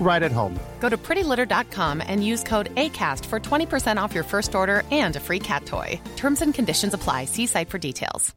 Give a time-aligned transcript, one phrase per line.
[0.00, 0.58] right at home.
[0.80, 5.20] Go to prettylitter.com and use code ACAST for 20% off your first order and a
[5.20, 5.98] free cat toy.
[6.16, 7.24] Terms and conditions apply.
[7.24, 8.34] See site for details.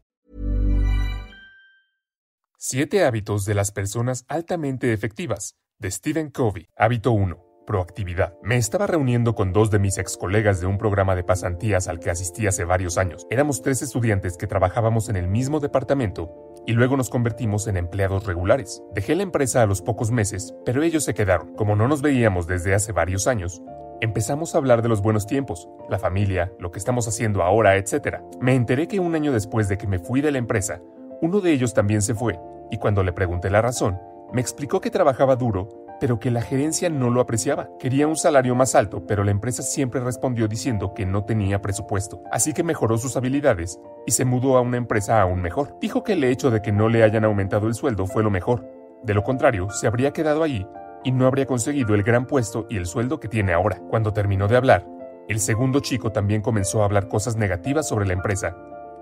[2.60, 6.68] Siete hábitos de las personas altamente efectivas, de Stephen Covey.
[6.76, 7.47] Hábito 1.
[7.68, 8.32] Proactividad.
[8.42, 12.00] Me estaba reuniendo con dos de mis ex colegas de un programa de pasantías al
[12.00, 13.26] que asistí hace varios años.
[13.28, 18.24] Éramos tres estudiantes que trabajábamos en el mismo departamento y luego nos convertimos en empleados
[18.24, 18.82] regulares.
[18.94, 21.54] Dejé la empresa a los pocos meses, pero ellos se quedaron.
[21.56, 23.60] Como no nos veíamos desde hace varios años,
[24.00, 28.20] empezamos a hablar de los buenos tiempos, la familia, lo que estamos haciendo ahora, etc.
[28.40, 30.80] Me enteré que un año después de que me fui de la empresa,
[31.20, 34.00] uno de ellos también se fue, y cuando le pregunté la razón,
[34.32, 35.68] me explicó que trabajaba duro,
[36.00, 37.68] pero que la gerencia no lo apreciaba.
[37.78, 42.22] Quería un salario más alto, pero la empresa siempre respondió diciendo que no tenía presupuesto,
[42.30, 45.76] así que mejoró sus habilidades y se mudó a una empresa aún mejor.
[45.80, 48.66] Dijo que el hecho de que no le hayan aumentado el sueldo fue lo mejor.
[49.02, 50.66] De lo contrario, se habría quedado allí
[51.04, 53.80] y no habría conseguido el gran puesto y el sueldo que tiene ahora.
[53.88, 54.86] Cuando terminó de hablar,
[55.28, 58.56] el segundo chico también comenzó a hablar cosas negativas sobre la empresa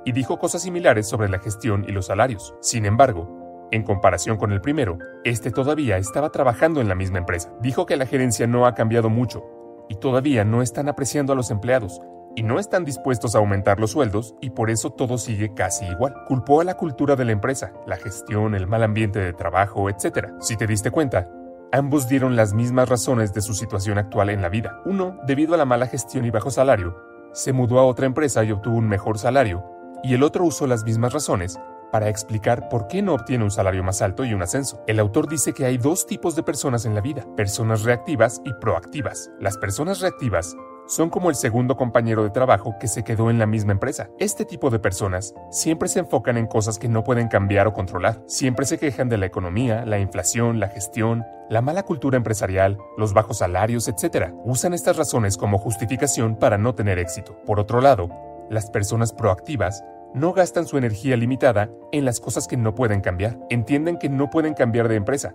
[0.05, 2.55] y dijo cosas similares sobre la gestión y los salarios.
[2.61, 3.36] Sin embargo,
[3.71, 7.53] en comparación con el primero, este todavía estaba trabajando en la misma empresa.
[7.61, 9.45] Dijo que la gerencia no ha cambiado mucho
[9.89, 12.01] y todavía no están apreciando a los empleados
[12.37, 16.15] y no están dispuestos a aumentar los sueldos y por eso todo sigue casi igual.
[16.27, 20.29] Culpó a la cultura de la empresa, la gestión, el mal ambiente de trabajo, etc.
[20.41, 21.29] Si te diste cuenta,
[21.73, 24.81] ambos dieron las mismas razones de su situación actual en la vida.
[24.85, 26.97] Uno, debido a la mala gestión y bajo salario,
[27.33, 29.65] se mudó a otra empresa y obtuvo un mejor salario,
[30.03, 31.59] y el otro usó las mismas razones
[31.97, 34.85] para explicar por qué no obtiene un salario más alto y un ascenso.
[34.87, 38.53] El autor dice que hay dos tipos de personas en la vida, personas reactivas y
[38.53, 39.31] proactivas.
[39.41, 40.55] Las personas reactivas
[40.87, 44.11] son como el segundo compañero de trabajo que se quedó en la misma empresa.
[44.19, 48.23] Este tipo de personas siempre se enfocan en cosas que no pueden cambiar o controlar.
[48.27, 53.15] Siempre se quejan de la economía, la inflación, la gestión, la mala cultura empresarial, los
[53.15, 54.35] bajos salarios, etc.
[54.45, 57.41] Usan estas razones como justificación para no tener éxito.
[57.47, 58.11] Por otro lado,
[58.51, 59.83] las personas proactivas
[60.15, 63.39] no gastan su energía limitada en las cosas que no pueden cambiar.
[63.51, 65.35] Entienden que no pueden cambiar de empresa,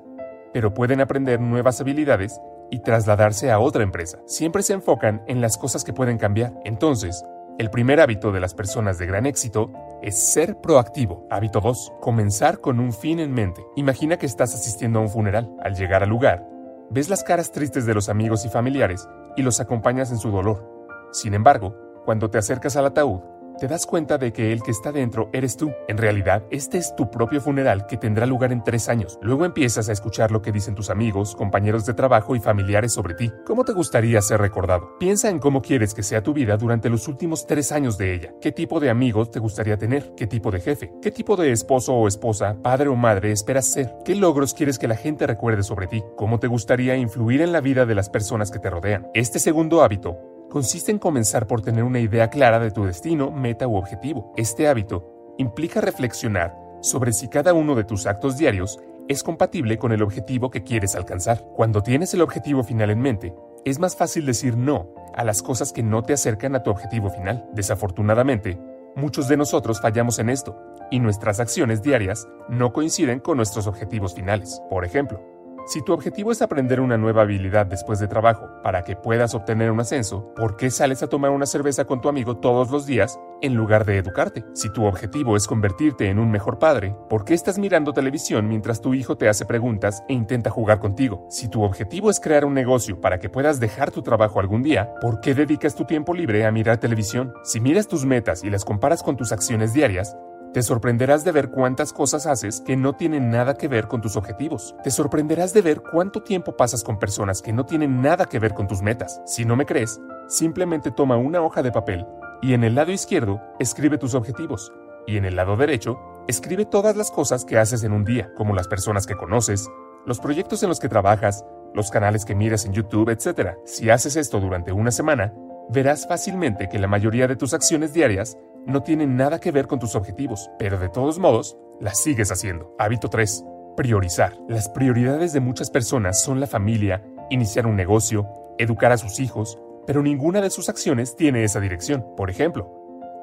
[0.54, 2.40] pero pueden aprender nuevas habilidades
[2.70, 4.20] y trasladarse a otra empresa.
[4.26, 6.54] Siempre se enfocan en las cosas que pueden cambiar.
[6.64, 7.24] Entonces,
[7.60, 9.72] el primer hábito de las personas de gran éxito
[10.02, 11.28] es ser proactivo.
[11.30, 11.94] Hábito 2.
[12.00, 13.64] Comenzar con un fin en mente.
[13.76, 15.52] Imagina que estás asistiendo a un funeral.
[15.62, 16.48] Al llegar al lugar,
[16.90, 20.68] ves las caras tristes de los amigos y familiares y los acompañas en su dolor.
[21.12, 23.20] Sin embargo, cuando te acercas al ataúd,
[23.60, 25.72] te das cuenta de que el que está dentro eres tú.
[25.88, 29.20] En realidad, este es tu propio funeral que tendrá lugar en tres años.
[29.22, 33.16] Luego empiezas a escuchar lo que dicen tus amigos, compañeros de trabajo y familiares sobre
[33.16, 33.32] ti.
[33.46, 34.98] ¿Cómo te gustaría ser recordado?
[35.00, 38.34] Piensa en cómo quieres que sea tu vida durante los últimos tres años de ella.
[38.42, 40.14] ¿Qué tipo de amigos te gustaría tener?
[40.16, 40.92] ¿Qué tipo de jefe?
[41.02, 43.94] ¿Qué tipo de esposo o esposa, padre o madre esperas ser?
[44.06, 46.04] ¿Qué logros quieres que la gente recuerde sobre ti?
[46.16, 49.08] ¿Cómo te gustaría influir en la vida de las personas que te rodean?
[49.14, 53.68] Este segundo hábito consiste en comenzar por tener una idea clara de tu destino, meta
[53.68, 54.34] u objetivo.
[54.36, 58.78] Este hábito implica reflexionar sobre si cada uno de tus actos diarios
[59.08, 61.42] es compatible con el objetivo que quieres alcanzar.
[61.56, 63.34] Cuando tienes el objetivo final en mente,
[63.64, 67.10] es más fácil decir no a las cosas que no te acercan a tu objetivo
[67.10, 67.48] final.
[67.54, 68.60] Desafortunadamente,
[68.96, 70.60] muchos de nosotros fallamos en esto
[70.92, 74.62] y nuestras acciones diarias no coinciden con nuestros objetivos finales.
[74.70, 75.31] Por ejemplo,
[75.66, 79.72] si tu objetivo es aprender una nueva habilidad después de trabajo para que puedas obtener
[79.72, 83.20] un ascenso, ¿por qué sales a tomar una cerveza con tu amigo todos los días
[83.42, 84.46] en lugar de educarte.
[84.54, 88.82] Si tu objetivo es convertirte en un mejor padre, ¿por qué estás mirando televisión mientras
[88.82, 91.26] tu hijo te hace preguntas e intenta jugar contigo?
[91.30, 94.94] Si tu objetivo es crear un negocio para que puedas dejar tu trabajo algún día,
[95.02, 97.34] ¿por qué dedicas tu tiempo libre a mirar televisión?
[97.44, 100.16] Si miras tus metas y las comparas con tus acciones diarias,
[100.54, 104.18] te sorprenderás de ver cuántas cosas haces que no tienen nada que ver con tus
[104.18, 104.76] objetivos.
[104.84, 108.54] Te sorprenderás de ver cuánto tiempo pasas con personas que no tienen nada que ver
[108.54, 109.22] con tus metas.
[109.26, 112.06] Si no me crees, simplemente toma una hoja de papel
[112.42, 114.74] y en el lado izquierdo escribe tus objetivos
[115.08, 118.54] y en el lado derecho escribe todas las cosas que haces en un día, como
[118.54, 119.70] las personas que conoces,
[120.06, 123.56] los proyectos en los que trabajas, los canales que miras en YouTube, etc.
[123.66, 125.34] Si haces esto durante una semana,
[125.70, 129.80] verás fácilmente que la mayoría de tus acciones diarias no tienen nada que ver con
[129.80, 132.76] tus objetivos, pero de todos modos, las sigues haciendo.
[132.78, 133.44] Hábito 3.
[133.76, 134.38] Priorizar.
[134.48, 138.28] Las prioridades de muchas personas son la familia, iniciar un negocio,
[138.58, 142.06] educar a sus hijos, pero ninguna de sus acciones tiene esa dirección.
[142.16, 142.70] Por ejemplo,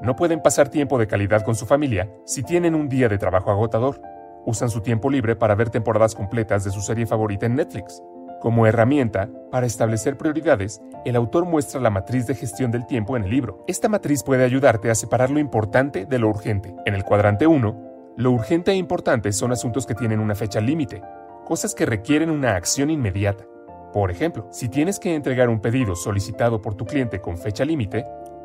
[0.00, 3.50] no pueden pasar tiempo de calidad con su familia si tienen un día de trabajo
[3.50, 4.00] agotador.
[4.44, 8.02] Usan su tiempo libre para ver temporadas completas de su serie favorita en Netflix.
[8.40, 13.24] Como herramienta para establecer prioridades, el autor muestra la matriz de gestión del tiempo en
[13.24, 13.64] el libro.
[13.66, 16.76] Esta matriz puede ayudarte a separar lo importante de lo urgente.
[16.86, 21.02] En el cuadrante 1, lo urgente e importante son asuntos que tienen una fecha límite,
[21.44, 23.44] cosas que requieren una acción inmediata.
[23.92, 28.04] Por ejemplo, si tienes que entregar un pedido solicitado por tu cliente con fecha límite,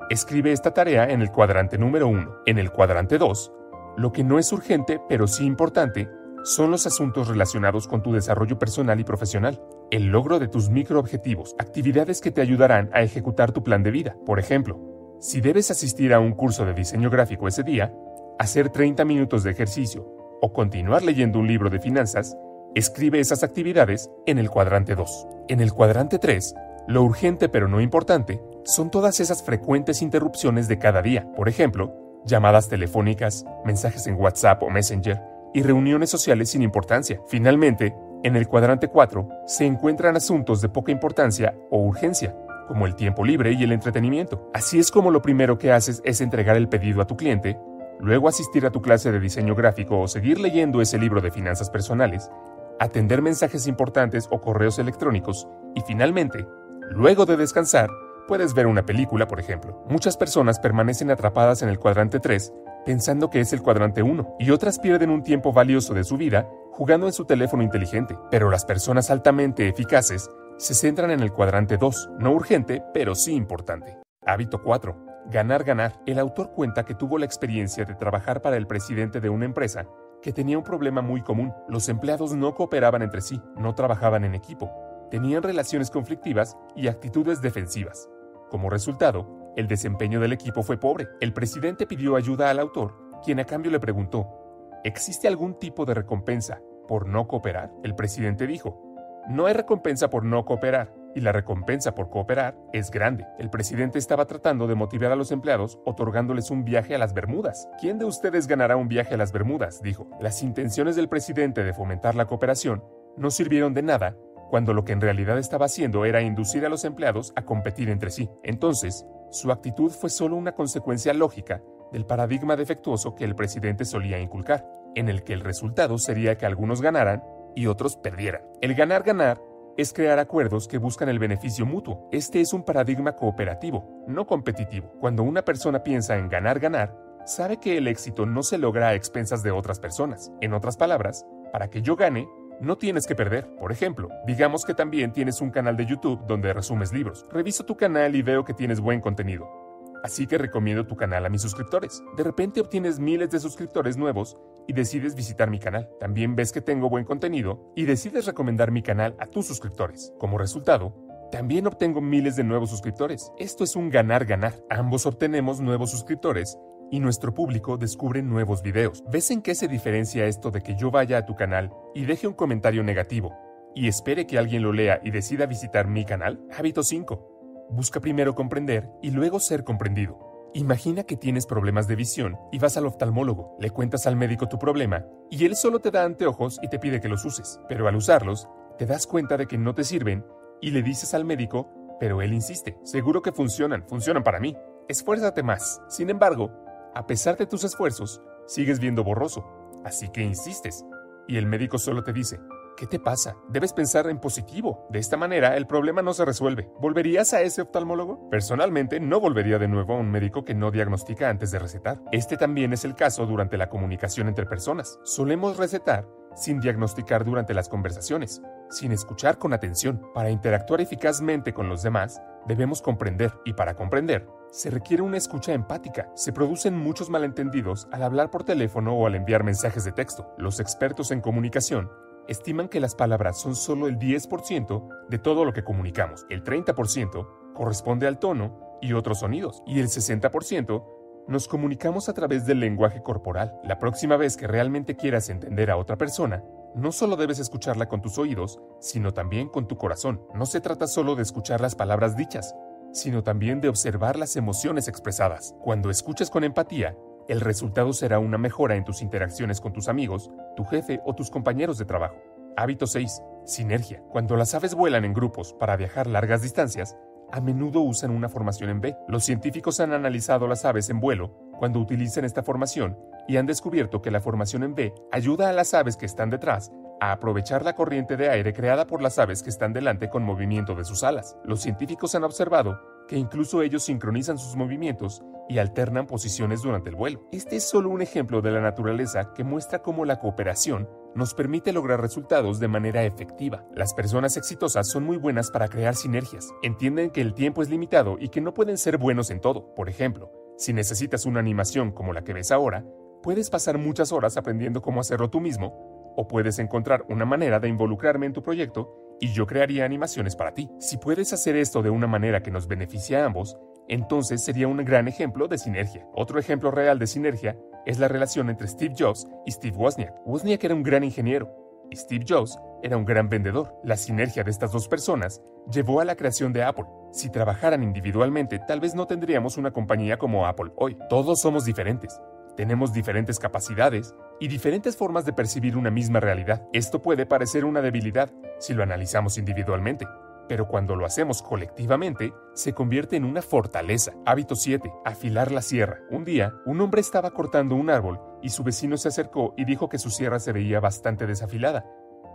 [0.10, 2.31] escribe esta tarea en el cuadrante número 1.
[2.48, 3.51] En el cuadrante 2,
[3.98, 6.10] lo que no es urgente pero sí importante
[6.44, 9.62] son los asuntos relacionados con tu desarrollo personal y profesional,
[9.94, 14.18] el logro de tus microobjetivos, actividades que te ayudarán a ejecutar tu plan de vida.
[14.25, 14.80] Por ejemplo,
[15.19, 17.94] si debes asistir a un curso de diseño gráfico ese día,
[18.40, 20.07] hacer 30 minutos de ejercicio
[20.42, 22.36] o continuar leyendo un libro de finanzas,
[22.74, 25.28] escribe esas actividades en el cuadrante 2.
[25.50, 26.56] En el cuadrante 3,
[26.88, 31.31] lo urgente pero no importante son todas esas frecuentes interrupciones de cada día.
[31.36, 31.94] Por ejemplo,
[32.25, 35.22] llamadas telefónicas, mensajes en WhatsApp o Messenger,
[35.54, 37.22] y reuniones sociales sin importancia.
[37.28, 37.94] Finalmente,
[38.24, 42.36] en el cuadrante 4 se encuentran asuntos de poca importancia o urgencia,
[42.68, 44.50] como el tiempo libre y el entretenimiento.
[44.54, 47.60] Así es como lo primero que haces es entregar el pedido a tu cliente,
[48.00, 51.70] luego asistir a tu clase de diseño gráfico o seguir leyendo ese libro de finanzas
[51.70, 52.31] personales,
[52.80, 56.48] atender mensajes importantes o correos electrónicos y finalmente,
[56.92, 57.90] luego de descansar,
[58.28, 59.84] puedes ver una película, por ejemplo.
[59.90, 62.54] Muchas personas permanecen atrapadas en el cuadrante 3
[62.86, 66.50] pensando que es el cuadrante 1, y otras pierden un tiempo valioso de su vida
[66.74, 68.18] jugando en su teléfono inteligente.
[68.30, 73.34] Pero las personas altamente eficaces se centran en el cuadrante 2, no urgente, pero sí
[73.34, 73.98] importante.
[74.25, 74.96] Hábito 4.
[75.30, 76.02] Ganar, ganar.
[76.06, 79.86] El autor cuenta que tuvo la experiencia de trabajar para el presidente de una empresa
[80.22, 81.54] que tenía un problema muy común.
[81.68, 84.72] Los empleados no cooperaban entre sí, no trabajaban en equipo,
[85.12, 88.10] tenían relaciones conflictivas y actitudes defensivas.
[88.50, 91.08] Como resultado, el desempeño del equipo fue pobre.
[91.20, 94.43] El presidente pidió ayuda al autor, quien a cambio le preguntó,
[94.84, 97.72] ¿existe algún tipo de recompensa por no cooperar?
[97.84, 98.82] El presidente dijo,
[99.30, 103.26] no hay recompensa por no cooperar, y la recompensa por cooperar es grande.
[103.38, 107.70] El presidente estaba tratando de motivar a los empleados otorgándoles un viaje a las Bermudas.
[107.80, 109.82] ¿Quién de ustedes ganará un viaje a las Bermudas?
[109.82, 110.08] dijo.
[110.20, 112.84] Las intenciones del presidente de fomentar la cooperación
[113.18, 114.18] no sirvieron de nada
[114.50, 118.12] cuando lo que en realidad estaba haciendo era inducir a los empleados a competir entre
[118.12, 118.30] sí.
[118.44, 121.62] Entonces, su actitud fue solo una consecuencia lógica
[121.94, 126.46] del paradigma defectuoso que el presidente solía inculcar, en el que el resultado sería que
[126.46, 127.24] algunos ganaran
[127.56, 128.41] y otros perdieran.
[128.62, 129.39] El ganar-ganar
[129.77, 132.08] es crear acuerdos que buscan el beneficio mutuo.
[132.12, 134.91] Este es un paradigma cooperativo, no competitivo.
[135.00, 139.41] Cuando una persona piensa en ganar-ganar, sabe que el éxito no se logra a expensas
[139.44, 140.32] de otras personas.
[140.41, 142.27] En otras palabras, para que yo gane,
[142.60, 143.48] no tienes que perder.
[143.56, 147.25] Por ejemplo, digamos que también tienes un canal de YouTube donde resumes libros.
[147.32, 149.62] Reviso tu canal y veo que tienes buen contenido.
[150.03, 152.03] Así que recomiendo tu canal a mis suscriptores.
[152.17, 155.89] De repente obtienes miles de suscriptores nuevos y decides visitar mi canal.
[156.00, 160.13] También ves que tengo buen contenido y decides recomendar mi canal a tus suscriptores.
[160.19, 160.93] Como resultado,
[161.31, 163.31] también obtengo miles de nuevos suscriptores.
[163.39, 164.53] Esto es un ganar-ganar.
[164.69, 166.57] Ambos obtenemos nuevos suscriptores
[166.91, 169.03] y nuestro público descubre nuevos videos.
[169.10, 172.27] ¿Ves en qué se diferencia esto de que yo vaya a tu canal y deje
[172.27, 173.33] un comentario negativo
[173.74, 176.45] y espere que alguien lo lea y decida visitar mi canal?
[176.55, 177.33] Hábito 5.
[177.70, 180.20] Busca primero comprender y luego ser comprendido.
[180.55, 184.60] Imagina que tienes problemas de visión y vas al oftalmólogo, le cuentas al médico tu
[184.60, 187.96] problema y él solo te da anteojos y te pide que los uses, pero al
[187.96, 190.24] usarlos te das cuenta de que no te sirven
[190.62, 194.55] y le dices al médico, pero él insiste, seguro que funcionan, funcionan para mí,
[194.88, 195.82] esfuérzate más.
[195.88, 196.51] Sin embargo,
[196.93, 199.46] a pesar de tus esfuerzos, sigues viendo borroso,
[199.84, 200.86] así que insistes,
[201.27, 202.39] y el médico solo te dice,
[202.75, 203.38] ¿Qué te pasa?
[203.50, 204.88] Debes pensar en positivo.
[204.89, 206.72] De esta manera, el problema no se resuelve.
[206.80, 208.30] ¿Volverías a ese oftalmólogo?
[208.30, 212.01] Personalmente, no volvería de nuevo a un médico que no diagnostica antes de recetar.
[212.12, 215.00] Este también es el caso durante la comunicación entre personas.
[215.03, 220.01] Solemos recetar sin diagnosticar durante las conversaciones, sin escuchar con atención.
[220.15, 225.53] Para interactuar eficazmente con los demás, debemos comprender, y para comprender, se requiere una escucha
[225.53, 226.12] empática.
[226.15, 230.34] Se producen muchos malentendidos al hablar por teléfono o al enviar mensajes de texto.
[230.38, 231.89] Los expertos en comunicación
[232.27, 236.25] estiman que las palabras son solo el 10% de todo lo que comunicamos.
[236.30, 240.84] El 30% corresponde al tono y otros sonidos, y el 60%
[241.27, 243.58] nos comunicamos a través del lenguaje corporal.
[243.63, 246.44] La próxima vez que realmente quieras entender a otra persona,
[246.75, 250.22] no solo debes escucharla con tus oídos, sino también con tu corazón.
[250.34, 252.56] No se trata solo de escuchar las palabras dichas,
[252.92, 255.56] sino también de observar las emociones expresadas.
[255.62, 256.96] Cuando escuches con empatía,
[257.27, 261.30] el resultado será una mejora en tus interacciones con tus amigos, tu jefe o tus
[261.30, 262.15] compañeros de trabajo.
[262.58, 263.22] Hábito 6.
[263.46, 264.01] Sinergia.
[264.10, 266.98] Cuando las aves vuelan en grupos para viajar largas distancias,
[267.32, 268.96] a menudo usan una formación en B.
[269.08, 274.01] Los científicos han analizado las aves en vuelo cuando utilizan esta formación y han descubierto
[274.01, 277.75] que la formación en B ayuda a las aves que están detrás a aprovechar la
[277.75, 281.38] corriente de aire creada por las aves que están delante con movimiento de sus alas.
[281.44, 286.96] Los científicos han observado que incluso ellos sincronizan sus movimientos y alternan posiciones durante el
[286.96, 287.28] vuelo.
[287.32, 291.74] Este es solo un ejemplo de la naturaleza que muestra cómo la cooperación nos permite
[291.74, 293.66] lograr resultados de manera efectiva.
[293.76, 296.50] Las personas exitosas son muy buenas para crear sinergias.
[296.64, 299.74] Entienden que el tiempo es limitado y que no pueden ser buenos en todo.
[299.76, 302.86] Por ejemplo, si necesitas una animación como la que ves ahora,
[303.22, 307.70] puedes pasar muchas horas aprendiendo cómo hacerlo tú mismo, o puedes encontrar una manera de
[307.70, 310.70] involucrarme en tu proyecto y yo crearía animaciones para ti.
[310.80, 314.78] Si puedes hacer esto de una manera que nos beneficie a ambos, entonces sería un
[314.78, 316.08] gran ejemplo de sinergia.
[316.13, 320.13] Otro ejemplo real de sinergia es la relación entre Steve Jobs y Steve Wozniak.
[320.25, 321.50] Wozniak era un gran ingeniero
[321.90, 323.75] y Steve Jobs era un gran vendedor.
[323.84, 326.86] La sinergia de estas dos personas llevó a la creación de Apple.
[327.12, 330.98] Si trabajaran individualmente, tal vez no tendríamos una compañía como Apple hoy.
[331.10, 332.20] Todos somos diferentes.
[332.56, 336.68] Tenemos diferentes capacidades y diferentes formas de percibir una misma realidad.
[336.72, 340.06] Esto puede parecer una debilidad si lo analizamos individualmente,
[340.48, 344.14] pero cuando lo hacemos colectivamente, se convierte en una fortaleza.
[344.26, 344.92] Hábito 7.
[345.06, 346.00] Afilar la sierra.
[346.10, 349.90] Un día, un hombre estaba cortando un árbol y su vecino se acercó y dijo
[349.90, 351.86] que su sierra se veía bastante desafilada,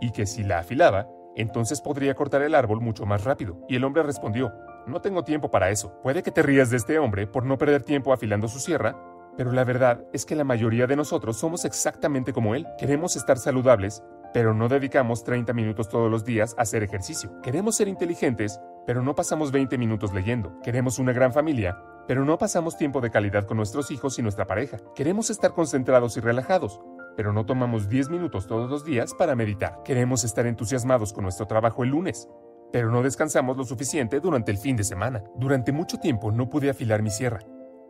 [0.01, 3.59] y que si la afilaba, entonces podría cortar el árbol mucho más rápido.
[3.69, 4.51] Y el hombre respondió,
[4.87, 5.93] no tengo tiempo para eso.
[6.01, 8.97] Puede que te rías de este hombre por no perder tiempo afilando su sierra,
[9.37, 12.67] pero la verdad es que la mayoría de nosotros somos exactamente como él.
[12.77, 17.41] Queremos estar saludables, pero no dedicamos 30 minutos todos los días a hacer ejercicio.
[17.41, 20.59] Queremos ser inteligentes, pero no pasamos 20 minutos leyendo.
[20.61, 24.47] Queremos una gran familia, pero no pasamos tiempo de calidad con nuestros hijos y nuestra
[24.47, 24.77] pareja.
[24.95, 26.81] Queremos estar concentrados y relajados,
[27.15, 29.81] pero no tomamos 10 minutos todos los días para meditar.
[29.83, 32.27] Queremos estar entusiasmados con nuestro trabajo el lunes,
[32.71, 35.23] pero no descansamos lo suficiente durante el fin de semana.
[35.35, 37.39] Durante mucho tiempo no pude afilar mi sierra.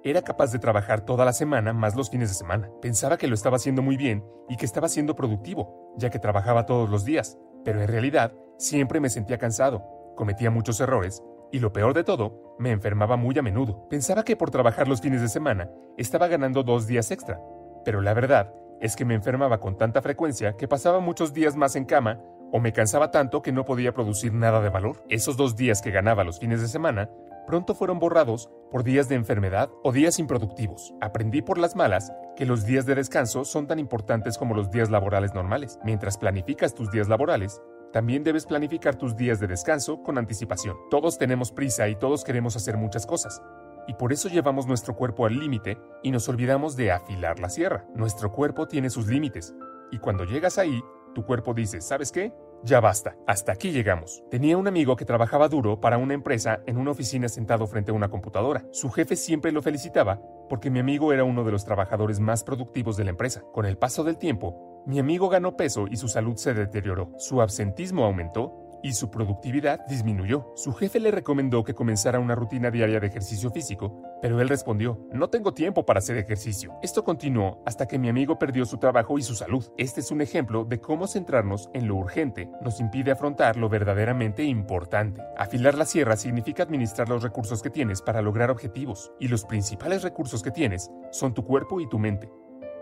[0.04, 2.70] Era capaz de trabajar toda la semana más los fines de semana.
[2.82, 6.66] Pensaba que lo estaba haciendo muy bien y que estaba siendo productivo, ya que trabajaba
[6.66, 9.84] todos los días, pero en realidad siempre me sentía cansado,
[10.16, 13.90] cometía muchos errores y lo peor de todo, me enfermaba muy a menudo.
[13.90, 17.42] Pensaba que por trabajar los fines de semana estaba ganando dos días extra,
[17.84, 21.76] pero la verdad es que me enfermaba con tanta frecuencia que pasaba muchos días más
[21.76, 25.04] en cama o me cansaba tanto que no podía producir nada de valor.
[25.10, 27.10] Esos dos días que ganaba los fines de semana
[27.50, 30.94] pronto fueron borrados por días de enfermedad o días improductivos.
[31.02, 34.92] Aprendí por las malas que los días de descanso son tan importantes como los días
[34.92, 35.80] laborales normales.
[35.84, 37.60] Mientras planificas tus días laborales,
[37.92, 40.78] también debes planificar tus días de descanso con anticipación.
[40.92, 43.42] Todos tenemos prisa y todos queremos hacer muchas cosas.
[43.88, 47.88] Y por eso llevamos nuestro cuerpo al límite y nos olvidamos de afilar la sierra.
[47.96, 49.56] Nuestro cuerpo tiene sus límites.
[49.92, 50.84] Y cuando llegas ahí,
[51.16, 52.32] tu cuerpo dice, ¿sabes qué?
[52.64, 54.24] Ya basta, hasta aquí llegamos.
[54.30, 57.94] Tenía un amigo que trabajaba duro para una empresa en una oficina sentado frente a
[57.94, 58.66] una computadora.
[58.72, 62.98] Su jefe siempre lo felicitaba porque mi amigo era uno de los trabajadores más productivos
[62.98, 63.44] de la empresa.
[63.54, 67.14] Con el paso del tiempo, mi amigo ganó peso y su salud se deterioró.
[67.18, 70.52] Su absentismo aumentó y su productividad disminuyó.
[70.56, 75.00] Su jefe le recomendó que comenzara una rutina diaria de ejercicio físico, pero él respondió,
[75.12, 76.78] no tengo tiempo para hacer ejercicio.
[76.82, 79.66] Esto continuó hasta que mi amigo perdió su trabajo y su salud.
[79.78, 84.44] Este es un ejemplo de cómo centrarnos en lo urgente nos impide afrontar lo verdaderamente
[84.44, 85.22] importante.
[85.38, 90.04] Afilar la sierra significa administrar los recursos que tienes para lograr objetivos, y los principales
[90.04, 92.32] recursos que tienes son tu cuerpo y tu mente.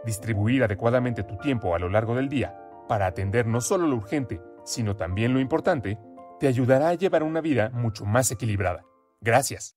[0.06, 4.42] Distribuir adecuadamente tu tiempo a lo largo del día para atender no solo lo urgente,
[4.64, 6.00] sino también lo importante,
[6.40, 8.86] te ayudará a llevar una vida mucho más equilibrada.
[9.22, 9.77] Gracias.